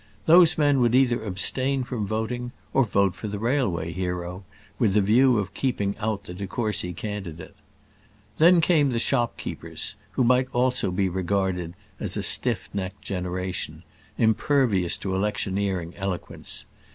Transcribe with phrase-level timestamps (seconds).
[0.25, 4.43] Those men would either abstain from voting, or vote for the railway hero,
[4.79, 7.55] with the view of keeping out the de Courcy candidate.
[8.39, 13.83] Then came the shopkeepers, who might also be regarded as a stiff necked generation,
[14.17, 16.65] impervious to electioneering eloquence.